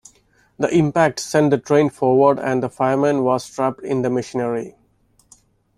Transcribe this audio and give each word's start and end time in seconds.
The 0.57 0.67
impact 0.75 1.19
sent 1.19 1.51
the 1.51 1.59
train 1.59 1.91
forward 1.91 2.39
and 2.39 2.63
the 2.63 2.69
fireman 2.71 3.21
was 3.23 3.47
trapped 3.47 3.83
in 3.83 4.01
the 4.01 4.09
machinery. 4.09 4.75